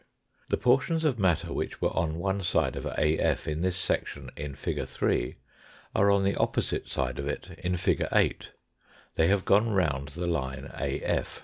[0.49, 4.55] The portions of matter which were on one side of AF in this section in
[4.55, 4.87] fig.
[4.87, 5.35] 3
[5.93, 8.07] are on the opposite side of it in fig.
[8.11, 8.47] 8.
[9.13, 11.39] They have gone round the line AF.